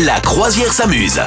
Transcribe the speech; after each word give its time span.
La 0.00 0.20
croisière 0.20 0.72
s'amuse. 0.72 1.20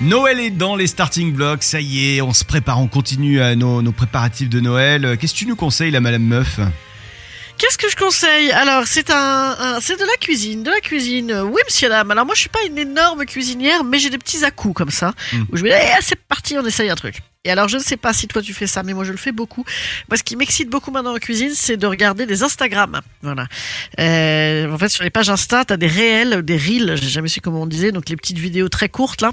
Noël 0.00 0.40
est 0.40 0.50
dans 0.50 0.76
les 0.76 0.86
starting 0.86 1.32
blocks, 1.32 1.62
ça 1.62 1.80
y 1.80 2.16
est, 2.16 2.20
on 2.20 2.32
se 2.32 2.44
prépare, 2.44 2.80
on 2.80 2.88
continue 2.88 3.40
à 3.40 3.54
nos, 3.54 3.80
nos 3.80 3.92
préparatifs 3.92 4.48
de 4.50 4.60
Noël. 4.60 5.16
Qu'est-ce 5.18 5.32
que 5.32 5.38
tu 5.38 5.46
nous 5.46 5.56
conseilles, 5.56 5.92
la 5.92 6.00
Madame 6.00 6.24
Meuf? 6.24 6.58
Qu'est-ce 7.56 7.78
que 7.78 7.88
je 7.88 7.94
conseille? 7.96 8.50
Alors, 8.50 8.82
c'est 8.86 9.10
un, 9.10 9.56
un- 9.58 9.80
c'est 9.80 9.98
de 9.98 10.04
la 10.04 10.16
cuisine, 10.20 10.64
de 10.64 10.70
la 10.70 10.80
cuisine. 10.80 11.30
euh, 11.30 11.44
Oui, 11.44 11.60
monsieur 11.64 11.88
dame. 11.88 12.10
Alors 12.10 12.26
moi, 12.26 12.34
je 12.34 12.40
suis 12.40 12.48
pas 12.48 12.64
une 12.68 12.76
énorme 12.76 13.24
cuisinière, 13.24 13.84
mais 13.84 14.00
j'ai 14.00 14.10
des 14.10 14.18
petits 14.18 14.44
à-coups 14.44 14.74
comme 14.74 14.90
ça 14.90 15.14
Mm. 15.32 15.42
où 15.52 15.56
je 15.56 15.62
me 15.62 15.68
dis, 15.68 15.74
eh, 15.76 16.02
c'est 16.02 16.16
parti, 16.20 16.56
on 16.58 16.66
essaye 16.66 16.90
un 16.90 16.96
truc. 16.96 17.22
Et 17.46 17.50
alors, 17.50 17.68
je 17.68 17.76
ne 17.76 17.82
sais 17.82 17.98
pas 17.98 18.14
si 18.14 18.26
toi 18.26 18.40
tu 18.40 18.54
fais 18.54 18.66
ça, 18.66 18.82
mais 18.82 18.94
moi 18.94 19.04
je 19.04 19.12
le 19.12 19.18
fais 19.18 19.32
beaucoup. 19.32 19.64
Moi, 20.08 20.16
ce 20.16 20.22
qui 20.22 20.34
m'excite 20.34 20.70
beaucoup 20.70 20.90
maintenant 20.90 21.14
en 21.14 21.18
cuisine, 21.18 21.50
c'est 21.52 21.76
de 21.76 21.86
regarder 21.86 22.24
des 22.24 22.42
Instagram. 22.42 23.02
Voilà. 23.20 23.48
Euh, 24.00 24.72
en 24.72 24.78
fait, 24.78 24.88
sur 24.88 25.04
les 25.04 25.10
pages 25.10 25.28
Insta, 25.28 25.64
t'as 25.66 25.76
des 25.76 25.86
réels, 25.86 26.42
des 26.42 26.56
reels, 26.56 26.96
j'ai 26.96 27.08
jamais 27.08 27.28
su 27.28 27.42
comment 27.42 27.60
on 27.62 27.66
disait, 27.66 27.92
donc 27.92 28.08
les 28.08 28.16
petites 28.16 28.38
vidéos 28.38 28.70
très 28.70 28.88
courtes 28.88 29.20
là, 29.20 29.32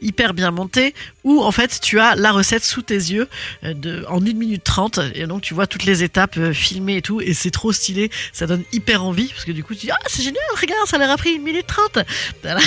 hyper 0.00 0.34
bien 0.34 0.50
montées, 0.50 0.92
où 1.24 1.42
en 1.42 1.52
fait 1.52 1.80
tu 1.80 2.00
as 2.00 2.14
la 2.14 2.32
recette 2.32 2.64
sous 2.64 2.82
tes 2.82 2.94
yeux 2.94 3.28
euh, 3.64 3.74
de, 3.74 4.04
en 4.08 4.18
1 4.20 4.32
minute 4.34 4.64
30 4.64 5.00
et 5.14 5.26
donc 5.26 5.42
tu 5.42 5.54
vois 5.54 5.66
toutes 5.66 5.84
les 5.84 6.02
étapes 6.02 6.36
euh, 6.38 6.52
filmées 6.52 6.96
et 6.96 7.02
tout. 7.02 7.20
Et 7.20 7.34
c'est 7.34 7.50
trop 7.50 7.72
stylé. 7.72 8.10
Ça 8.32 8.46
donne 8.46 8.64
hyper 8.72 9.04
envie 9.04 9.28
parce 9.28 9.44
que 9.44 9.52
du 9.52 9.62
coup 9.64 9.74
tu 9.74 9.86
dis 9.86 9.90
ah 9.90 9.98
c'est 10.06 10.22
génial 10.22 10.42
regarde 10.60 10.88
ça 10.88 10.98
leur 10.98 11.10
a 11.10 11.16
pris 11.16 11.36
1 11.36 11.38
minute 11.40 11.66
30 11.66 11.98
Voilà. 12.42 12.60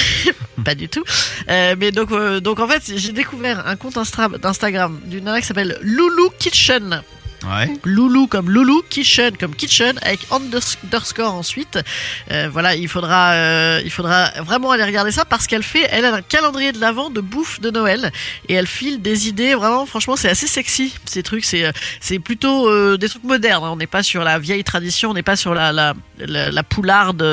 pas 0.63 0.75
du 0.75 0.89
tout. 0.89 1.03
Euh, 1.49 1.75
mais 1.77 1.91
donc 1.91 2.11
euh, 2.11 2.39
donc 2.39 2.59
en 2.59 2.67
fait 2.67 2.83
j'ai 2.95 3.11
découvert 3.11 3.67
un 3.67 3.75
compte 3.75 3.95
d'Instagram 4.41 4.99
d'une 5.05 5.23
nana 5.25 5.41
qui 5.41 5.47
s'appelle 5.47 5.77
Loulou 5.81 6.29
Kitchen 6.39 7.01
Loulou 7.83 8.27
comme 8.27 8.49
Loulou, 8.49 8.81
Kitchen 8.89 9.37
comme 9.37 9.55
Kitchen 9.55 9.97
avec 10.01 10.21
unders- 10.31 10.77
underscore 10.83 11.33
ensuite. 11.33 11.79
Euh, 12.31 12.49
voilà, 12.51 12.75
il 12.75 12.87
faudra, 12.87 13.33
euh, 13.33 13.81
il 13.83 13.91
faudra 13.91 14.31
vraiment 14.41 14.71
aller 14.71 14.83
regarder 14.83 15.11
ça 15.11 15.25
parce 15.25 15.47
qu'elle 15.47 15.63
fait, 15.63 15.87
elle 15.91 16.05
a 16.05 16.15
un 16.15 16.21
calendrier 16.21 16.71
de 16.71 16.79
l'avant 16.79 17.09
de 17.09 17.21
bouffe 17.21 17.59
de 17.61 17.69
Noël 17.69 18.11
et 18.49 18.53
elle 18.55 18.67
file 18.67 19.01
des 19.01 19.27
idées. 19.27 19.53
Vraiment, 19.55 19.85
franchement, 19.85 20.15
c'est 20.15 20.29
assez 20.29 20.47
sexy 20.47 20.93
ces 21.05 21.23
trucs. 21.23 21.45
C'est, 21.45 21.65
euh, 21.65 21.71
c'est 21.99 22.19
plutôt 22.19 22.97
des 22.97 23.09
trucs 23.09 23.23
modernes. 23.23 23.63
On 23.63 23.75
n'est 23.75 23.87
pas 23.87 24.03
sur 24.03 24.23
la 24.23 24.39
vieille 24.39 24.63
tradition, 24.63 25.11
on 25.11 25.13
n'est 25.13 25.23
pas 25.23 25.35
sur 25.35 25.53
la 25.53 25.71
la, 25.71 25.93
la, 26.19 26.51
la 26.51 26.63
poularde 26.63 27.23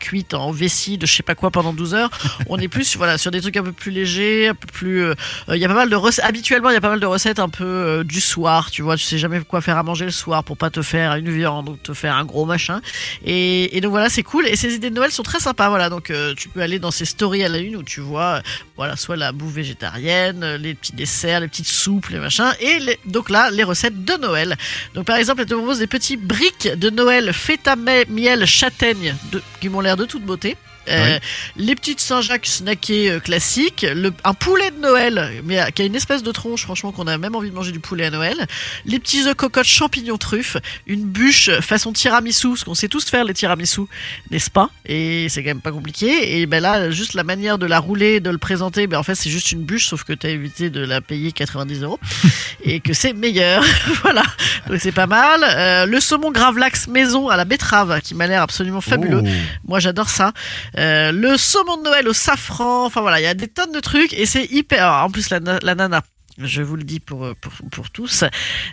cuite 0.00 0.34
en 0.34 0.50
vessie 0.52 0.98
de 0.98 1.06
je 1.06 1.12
sais 1.14 1.22
pas 1.22 1.34
quoi 1.34 1.50
pendant 1.50 1.72
12 1.72 1.94
heures. 1.94 2.10
On 2.48 2.58
est 2.58 2.68
plus 2.68 2.96
voilà 2.96 3.18
sur 3.18 3.30
des 3.30 3.40
trucs 3.40 3.56
un 3.56 3.62
peu 3.62 3.72
plus 3.72 3.90
légers, 3.90 4.48
un 4.48 4.54
peu 4.54 4.66
plus. 4.72 5.04
Il 5.48 5.56
y 5.56 5.64
a 5.64 5.68
pas 5.68 5.74
mal 5.74 5.90
de 5.90 5.96
recettes. 5.96 6.24
Habituellement, 6.24 6.70
il 6.70 6.74
y 6.74 6.76
a 6.76 6.80
pas 6.80 6.90
mal 6.90 7.00
de 7.00 7.06
recettes 7.06 7.38
un 7.38 7.48
peu 7.48 8.02
du 8.04 8.20
soir. 8.20 8.70
Tu 8.70 8.82
vois, 8.82 8.96
tu 8.96 9.02
sais 9.04 9.18
jamais 9.18 9.33
quoi 9.40 9.60
faire 9.60 9.78
à 9.78 9.82
manger 9.82 10.04
le 10.04 10.10
soir 10.10 10.44
pour 10.44 10.56
pas 10.56 10.70
te 10.70 10.82
faire 10.82 11.14
une 11.16 11.30
viande 11.30 11.68
ou 11.68 11.76
te 11.76 11.92
faire 11.92 12.16
un 12.16 12.24
gros 12.24 12.44
machin. 12.44 12.80
Et, 13.24 13.80
donc 13.80 13.90
voilà, 13.90 14.08
c'est 14.08 14.22
cool. 14.22 14.46
Et 14.46 14.56
ces 14.56 14.74
idées 14.74 14.90
de 14.90 14.94
Noël 14.94 15.10
sont 15.10 15.22
très 15.22 15.40
sympas. 15.40 15.68
Voilà, 15.68 15.90
donc 15.90 16.10
euh, 16.10 16.34
tu 16.34 16.48
peux 16.48 16.60
aller 16.60 16.78
dans 16.78 16.90
ces 16.90 17.04
stories 17.04 17.44
à 17.44 17.48
la 17.48 17.58
une 17.58 17.76
où 17.76 17.82
tu 17.82 18.00
vois, 18.00 18.36
euh, 18.36 18.40
voilà, 18.76 18.96
soit 18.96 19.16
la 19.16 19.32
bouffe 19.32 19.52
végétarienne, 19.52 20.42
euh, 20.42 20.58
les 20.58 20.74
petits 20.74 20.92
desserts, 20.94 21.40
les 21.40 21.48
petites 21.48 21.66
soupes, 21.66 22.08
les 22.08 22.18
machins. 22.18 22.52
Et 22.60 22.98
donc 23.06 23.30
là, 23.30 23.50
les 23.50 23.64
recettes 23.64 24.04
de 24.04 24.14
Noël. 24.14 24.56
Donc 24.94 25.06
par 25.06 25.16
exemple, 25.16 25.40
elle 25.42 25.48
te 25.48 25.54
propose 25.54 25.78
des 25.78 25.86
petits 25.86 26.16
briques 26.16 26.68
de 26.68 26.90
Noël 26.90 27.32
feta 27.32 27.76
miel 27.76 28.46
châtaigne 28.46 29.14
qui 29.60 29.68
m'ont 29.68 29.80
l'air 29.80 29.96
de 29.96 30.04
toute 30.04 30.22
beauté. 30.22 30.56
Euh, 30.88 31.18
Les 31.56 31.74
petites 31.74 32.00
Saint-Jacques 32.00 32.46
snackées 32.46 33.10
euh, 33.10 33.20
classiques, 33.20 33.86
le, 33.94 34.12
un 34.24 34.34
poulet 34.34 34.70
de 34.70 34.80
Noël, 34.80 35.30
mais 35.44 35.60
euh, 35.60 35.66
qui 35.66 35.82
a 35.82 35.84
une 35.84 35.94
espèce 35.94 36.22
de 36.22 36.32
tronche, 36.32 36.62
franchement, 36.62 36.92
qu'on 36.92 37.06
a 37.06 37.18
même 37.18 37.34
envie 37.34 37.50
de 37.50 37.54
manger 37.54 37.72
du 37.72 37.80
poulet 37.80 38.06
à 38.06 38.10
Noël. 38.10 38.46
Les 38.84 38.98
petits 38.98 39.26
œufs 39.26 39.34
cocottes 39.34 39.66
champignons 39.66 40.18
truffes, 40.18 40.56
une 40.86 41.04
bûche 41.04 41.50
façon 41.60 41.92
tiramisu, 41.92 42.48
parce 42.50 42.64
qu'on 42.64 42.74
sait 42.74 42.88
tous 42.88 43.04
faire 43.06 43.24
les 43.24 43.34
tiramisu, 43.34 43.82
n'est-ce 44.30 44.50
pas? 44.50 44.70
Et 44.86 45.28
c'est 45.28 45.42
quand 45.42 45.50
même 45.50 45.60
pas 45.60 45.72
compliqué. 45.72 46.38
Et 46.40 46.46
ben 46.46 46.60
là, 46.60 46.90
juste 46.90 47.14
la 47.14 47.24
manière 47.24 47.58
de 47.58 47.66
la 47.66 47.78
rouler, 47.78 48.20
de 48.20 48.30
le 48.30 48.38
présenter, 48.38 48.86
ben 48.86 48.98
en 48.98 49.02
fait, 49.02 49.14
c'est 49.14 49.30
juste 49.30 49.52
une 49.52 49.62
bûche, 49.62 49.86
sauf 49.86 50.04
que 50.04 50.12
t'as 50.12 50.28
évité 50.28 50.70
de 50.70 50.80
la 50.80 51.00
payer 51.00 51.32
90 51.32 51.82
euros 51.82 51.98
et 52.64 52.80
que 52.80 52.92
c'est 52.92 53.12
meilleur. 53.12 53.64
voilà, 54.02 54.22
donc 54.68 54.78
c'est 54.80 54.92
pas 54.92 55.06
mal. 55.06 55.40
Euh, 55.44 55.86
le 55.86 56.00
saumon 56.00 56.30
gravlax 56.30 56.88
maison 56.88 57.28
à 57.28 57.36
la 57.36 57.44
betterave, 57.44 58.00
qui 58.02 58.14
m'a 58.14 58.26
l'air 58.26 58.42
absolument 58.42 58.80
fabuleux. 58.80 59.22
Oh. 59.24 59.28
Moi, 59.66 59.80
j'adore 59.80 60.08
ça. 60.08 60.32
Euh, 60.76 61.12
le 61.12 61.36
saumon 61.36 61.76
de 61.78 61.82
Noël 61.84 62.08
au 62.08 62.12
safran. 62.12 62.84
Enfin 62.86 63.00
voilà, 63.00 63.20
il 63.20 63.24
y 63.24 63.26
a 63.26 63.34
des 63.34 63.48
tonnes 63.48 63.72
de 63.72 63.80
trucs 63.80 64.12
et 64.12 64.26
c'est 64.26 64.44
hyper. 64.46 64.82
alors, 64.86 65.04
en 65.06 65.10
plus, 65.10 65.30
la, 65.30 65.38
la 65.62 65.74
nana. 65.74 66.02
Je 66.38 66.62
vous 66.62 66.74
le 66.74 66.82
dis 66.82 66.98
pour, 66.98 67.32
pour, 67.40 67.52
pour 67.70 67.90
tous. 67.90 68.24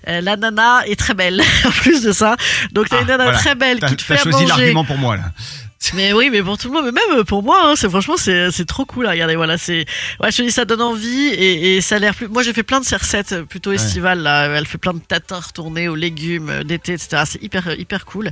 Euh, 0.07 0.21
la 0.21 0.35
nana 0.35 0.81
est 0.87 0.95
très 0.99 1.13
belle, 1.13 1.41
en 1.65 1.69
plus 1.69 2.01
de 2.01 2.11
ça. 2.11 2.35
Donc, 2.71 2.89
t'as 2.89 2.97
Ah, 2.97 3.01
une 3.01 3.07
nana 3.07 3.23
voilà. 3.25 3.37
très 3.37 3.53
belle 3.55 3.79
qui 3.81 3.95
te 3.97 4.01
fait 4.01 4.15
à 4.15 4.23
choisi 4.23 4.45
l'argument 4.47 4.83
pour 4.83 4.97
moi, 4.97 5.15
là. 5.17 5.25
Mais 5.95 6.13
oui, 6.13 6.29
mais 6.31 6.43
pour 6.43 6.57
tout 6.59 6.67
le 6.67 6.73
monde, 6.73 6.85
mais 6.85 6.91
même 7.15 7.23
pour 7.23 7.41
moi, 7.43 7.59
hein, 7.65 7.73
c'est 7.75 7.89
franchement, 7.89 8.15
c'est 8.15 8.51
c'est 8.51 8.65
trop 8.65 8.85
cool. 8.85 9.07
à 9.07 9.11
regarder, 9.11 9.35
voilà, 9.35 9.57
c'est, 9.57 9.85
ouais, 10.21 10.31
je 10.31 10.37
te 10.37 10.41
dis, 10.43 10.51
ça 10.51 10.63
donne 10.63 10.81
envie 10.81 11.27
et, 11.29 11.75
et 11.77 11.81
ça 11.81 11.95
a 11.95 11.99
l'air 11.99 12.13
plus. 12.13 12.27
Moi, 12.27 12.43
j'ai 12.43 12.53
fait 12.53 12.61
plein 12.63 12.79
de 12.79 12.85
recettes 12.85 13.41
plutôt 13.49 13.71
estivales. 13.71 14.19
Là, 14.19 14.45
elle 14.45 14.67
fait 14.67 14.77
plein 14.77 14.93
de 14.93 14.99
tatins 14.99 15.39
retournés 15.39 15.87
aux 15.89 15.95
légumes 15.95 16.49
euh, 16.49 16.63
d'été, 16.63 16.93
etc. 16.93 17.23
C'est 17.25 17.41
hyper 17.41 17.77
hyper 17.79 18.05
cool. 18.05 18.29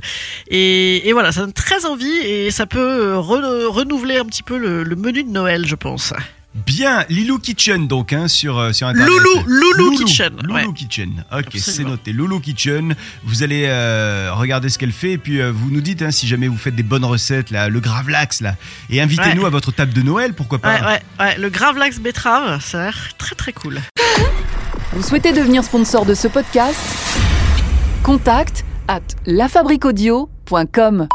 Et, 0.48 1.08
et 1.08 1.12
voilà, 1.12 1.32
ça 1.32 1.40
donne 1.40 1.52
très 1.52 1.86
envie 1.86 2.18
et 2.18 2.50
ça 2.52 2.66
peut 2.66 2.78
euh, 2.78 3.16
re- 3.16 3.66
renouveler 3.66 4.16
un 4.18 4.24
petit 4.26 4.44
peu 4.44 4.56
le, 4.56 4.84
le 4.84 4.96
menu 4.96 5.24
de 5.24 5.30
Noël, 5.30 5.66
je 5.66 5.74
pense. 5.74 6.14
Bien, 6.52 7.04
Lilou 7.08 7.38
Kitchen, 7.38 7.86
donc, 7.86 8.12
hein, 8.12 8.26
sur, 8.26 8.58
euh, 8.58 8.72
sur 8.72 8.88
Internet. 8.88 9.08
Loulou, 9.08 9.44
Loulou 9.46 9.96
Kitchen, 9.96 10.32
Loulou 10.42 10.54
ouais. 10.54 10.72
Kitchen. 10.74 11.24
Ok, 11.32 11.46
c'est 11.56 11.84
noté. 11.84 12.12
Loulou 12.12 12.40
Kitchen. 12.40 12.96
Vous 13.22 13.44
allez 13.44 13.66
euh, 13.68 14.30
regarder 14.34 14.68
ce 14.68 14.76
qu'elle 14.76 14.90
fait 14.90 15.12
et 15.12 15.18
puis 15.18 15.40
euh, 15.40 15.52
vous 15.54 15.70
nous 15.70 15.80
dites 15.80 16.02
hein, 16.02 16.10
si 16.10 16.26
jamais 16.26 16.48
vous 16.48 16.56
faites 16.56 16.74
des 16.74 16.82
bonnes 16.82 17.04
recettes, 17.04 17.50
là, 17.52 17.68
le 17.68 17.78
gravlax, 17.78 18.40
là. 18.40 18.56
Et 18.90 19.00
invitez-nous 19.00 19.42
Ouais. 19.42 19.46
à 19.46 19.50
votre 19.50 19.70
table 19.70 19.92
de 19.92 20.02
Noël, 20.02 20.34
pourquoi 20.34 20.58
pas. 20.58 20.74
Ouais, 20.74 20.86
ouais, 20.86 21.02
ouais. 21.20 21.38
Le 21.38 21.50
Gravlax 21.50 22.00
betterave, 22.00 22.60
ça 22.60 22.80
a 22.80 22.84
l'air 22.86 22.98
très 23.16 23.36
très 23.36 23.52
cool. 23.52 23.80
Vous 24.92 25.02
souhaitez 25.04 25.32
devenir 25.32 25.62
sponsor 25.62 26.04
de 26.04 26.14
ce 26.14 26.26
podcast? 26.26 26.80
Contact 28.02 28.64
à 28.88 28.98
lafabriquaudio.com. 29.24 31.06